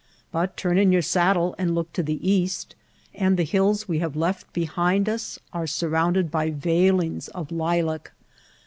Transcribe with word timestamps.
But 0.31 0.57
turn 0.57 0.79
in 0.79 0.91
your 0.91 1.03
saddle 1.03 1.53
and 1.59 1.75
look 1.75 1.93
to 1.93 2.01
the 2.01 2.27
east, 2.27 2.75
and 3.13 3.37
the 3.37 3.43
hills 3.43 3.87
we 3.87 3.99
have 3.99 4.15
left 4.15 4.51
behind 4.51 5.07
us 5.07 5.37
are 5.53 5.67
surrounded 5.67 6.31
by 6.31 6.49
veilings 6.49 7.29
of 7.35 7.51
lilac. 7.51 8.11